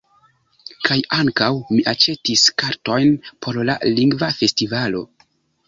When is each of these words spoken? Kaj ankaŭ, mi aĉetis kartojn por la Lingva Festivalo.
Kaj 0.87 0.95
ankaŭ, 1.17 1.49
mi 1.75 1.83
aĉetis 1.93 2.47
kartojn 2.63 3.13
por 3.47 3.63
la 3.71 3.79
Lingva 3.95 4.33
Festivalo. 4.43 5.07